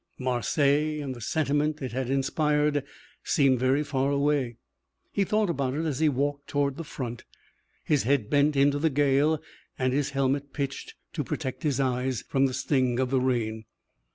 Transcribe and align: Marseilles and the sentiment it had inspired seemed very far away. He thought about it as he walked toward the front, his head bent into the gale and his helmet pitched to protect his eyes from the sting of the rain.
Marseilles 0.17 0.99
and 1.03 1.13
the 1.13 1.21
sentiment 1.21 1.79
it 1.79 1.91
had 1.91 2.09
inspired 2.09 2.83
seemed 3.23 3.59
very 3.59 3.83
far 3.83 4.09
away. 4.09 4.55
He 5.11 5.23
thought 5.23 5.47
about 5.47 5.75
it 5.75 5.85
as 5.85 5.99
he 5.99 6.09
walked 6.09 6.47
toward 6.47 6.77
the 6.77 6.83
front, 6.83 7.23
his 7.83 8.01
head 8.01 8.27
bent 8.27 8.55
into 8.55 8.79
the 8.79 8.89
gale 8.89 9.39
and 9.77 9.93
his 9.93 10.09
helmet 10.09 10.53
pitched 10.53 10.95
to 11.13 11.23
protect 11.23 11.61
his 11.61 11.79
eyes 11.79 12.23
from 12.23 12.47
the 12.47 12.53
sting 12.55 12.99
of 12.99 13.11
the 13.11 13.21
rain. 13.21 13.65